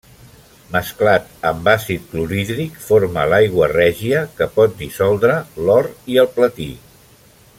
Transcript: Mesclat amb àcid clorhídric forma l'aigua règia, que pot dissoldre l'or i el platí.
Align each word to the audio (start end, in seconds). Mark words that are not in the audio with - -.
Mesclat 0.75 1.27
amb 1.49 1.69
àcid 1.73 2.07
clorhídric 2.13 2.79
forma 2.87 3.27
l'aigua 3.33 3.69
règia, 3.75 4.23
que 4.39 4.49
pot 4.59 4.75
dissoldre 4.83 5.37
l'or 5.69 5.93
i 6.15 6.21
el 6.25 6.35
platí. 6.41 6.71